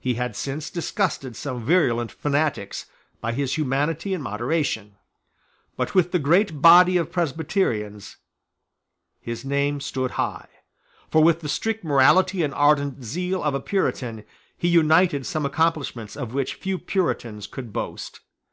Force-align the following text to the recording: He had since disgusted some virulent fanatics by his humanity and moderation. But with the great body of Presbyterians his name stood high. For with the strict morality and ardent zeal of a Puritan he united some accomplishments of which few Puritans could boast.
He 0.00 0.14
had 0.14 0.34
since 0.34 0.68
disgusted 0.68 1.36
some 1.36 1.64
virulent 1.64 2.10
fanatics 2.10 2.86
by 3.20 3.30
his 3.30 3.54
humanity 3.56 4.12
and 4.12 4.20
moderation. 4.20 4.96
But 5.76 5.94
with 5.94 6.10
the 6.10 6.18
great 6.18 6.60
body 6.60 6.96
of 6.96 7.12
Presbyterians 7.12 8.16
his 9.20 9.44
name 9.44 9.78
stood 9.80 10.10
high. 10.18 10.48
For 11.08 11.22
with 11.22 11.38
the 11.38 11.48
strict 11.48 11.84
morality 11.84 12.42
and 12.42 12.52
ardent 12.52 13.04
zeal 13.04 13.44
of 13.44 13.54
a 13.54 13.60
Puritan 13.60 14.24
he 14.58 14.66
united 14.66 15.24
some 15.24 15.46
accomplishments 15.46 16.16
of 16.16 16.34
which 16.34 16.54
few 16.56 16.76
Puritans 16.76 17.46
could 17.46 17.72
boast. 17.72 18.22